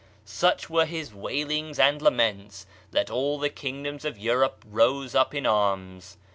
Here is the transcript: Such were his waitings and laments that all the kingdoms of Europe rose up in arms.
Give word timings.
Such 0.25 0.67
were 0.67 0.87
his 0.87 1.13
waitings 1.13 1.77
and 1.77 2.01
laments 2.01 2.65
that 2.89 3.11
all 3.11 3.37
the 3.37 3.51
kingdoms 3.51 4.03
of 4.03 4.17
Europe 4.17 4.65
rose 4.67 5.13
up 5.13 5.35
in 5.35 5.45
arms. 5.45 6.17